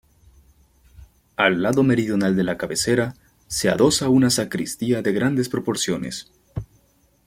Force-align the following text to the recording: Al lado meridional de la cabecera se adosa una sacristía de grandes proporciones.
Al 1.35 1.61
lado 1.61 1.83
meridional 1.83 2.35
de 2.35 2.43
la 2.43 2.57
cabecera 2.57 3.13
se 3.45 3.69
adosa 3.69 4.09
una 4.09 4.31
sacristía 4.31 5.03
de 5.03 5.13
grandes 5.13 5.47
proporciones. 5.47 6.31